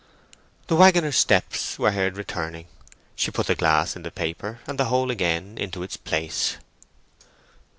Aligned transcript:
The 0.65 0.75
waggoner's 0.75 1.15
steps 1.17 1.77
were 1.77 1.91
heard 1.91 2.17
returning. 2.17 2.65
She 3.15 3.29
put 3.29 3.45
the 3.45 3.53
glass 3.53 3.95
in 3.95 4.01
the 4.01 4.09
paper, 4.09 4.59
and 4.65 4.79
the 4.79 4.85
whole 4.85 5.11
again 5.11 5.59
into 5.59 5.83
its 5.83 5.95
place. 5.95 6.57